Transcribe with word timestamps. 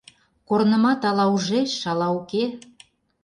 Корнымат 0.47 1.01
ала 1.09 1.25
ужеш, 1.35 1.71
ала 1.91 2.07
уке... 2.19 2.43